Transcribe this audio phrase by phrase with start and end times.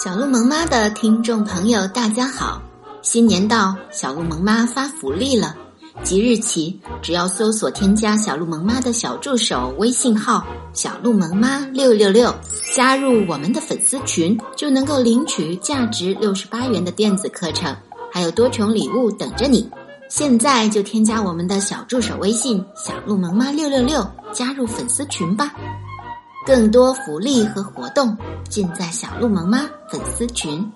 [0.00, 2.62] 小鹿萌妈的听众朋友，大家好！
[3.02, 5.56] 新年到，小鹿萌妈发福利了。
[6.04, 12.32] 即日起，只要搜索添加小鹿萌妈的小助手微信号“小鹿萌妈六六六”，
[12.72, 17.76] 加入我们的粉丝群，就能够领取价值六十八元的电子课程，
[18.12, 19.68] 还有多重礼物等着你。
[20.08, 25.52] 现在就添加我们的小助手微信“小鹿萌妈六六六”，加入粉丝群吧。
[26.48, 28.16] 更多福利和活动
[28.48, 30.66] 尽在小鹿萌妈粉丝群。